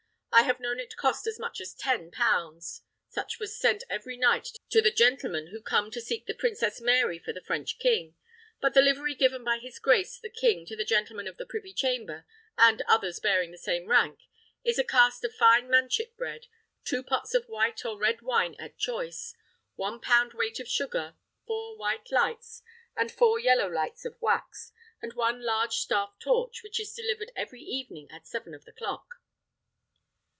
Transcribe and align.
I 0.33 0.43
have 0.43 0.61
known 0.61 0.79
it 0.79 0.95
cost 0.95 1.27
as 1.27 1.37
much 1.37 1.59
as 1.59 1.75
ten 1.75 2.09
pounds; 2.09 2.83
such 3.09 3.37
was 3.37 3.55
sent 3.59 3.83
every 3.89 4.15
night 4.15 4.47
to 4.69 4.81
the 4.81 4.89
gentlemen 4.89 5.47
who 5.47 5.61
came 5.61 5.91
to 5.91 5.99
seek 6.01 6.25
the 6.25 6.33
Princess 6.33 6.79
Mary 6.79 7.19
for 7.19 7.33
the 7.33 7.41
French 7.43 7.77
king; 7.79 8.15
but 8.61 8.73
the 8.73 8.81
livery 8.81 9.13
given 9.13 9.43
by 9.43 9.57
his 9.57 9.77
grace 9.77 10.17
the 10.17 10.29
king 10.29 10.65
to 10.67 10.75
the 10.77 10.85
gentlemen 10.85 11.27
of 11.27 11.35
the 11.35 11.45
privy 11.45 11.73
chamber, 11.73 12.25
and 12.57 12.81
others 12.83 13.19
bearing 13.19 13.51
the 13.51 13.57
same 13.57 13.87
rank, 13.87 14.19
is 14.63 14.79
a 14.79 14.85
cast 14.85 15.25
of 15.25 15.35
fine 15.35 15.69
manchet 15.69 16.15
bread, 16.15 16.47
two 16.85 17.03
pots 17.03 17.33
of 17.35 17.45
white 17.49 17.83
or 17.83 17.97
red 17.99 18.21
wine 18.21 18.55
at 18.57 18.77
choice, 18.77 19.35
one 19.75 19.99
pound 19.99 20.33
weight 20.33 20.61
of 20.61 20.67
sugar, 20.67 21.13
four 21.45 21.77
white 21.77 22.09
lights, 22.09 22.63
and 22.95 23.11
four 23.11 23.37
yellow 23.37 23.67
lights 23.69 24.05
of 24.05 24.15
wax, 24.21 24.71
and 25.01 25.13
one 25.13 25.41
large 25.43 25.73
staff 25.75 26.17
torch, 26.19 26.63
which 26.63 26.79
is 26.79 26.95
delivered 26.95 27.33
every 27.35 27.61
evening 27.61 28.07
at 28.09 28.25
seven 28.25 28.53
of 28.55 28.63
the 28.63 28.73
clock." 28.73 29.15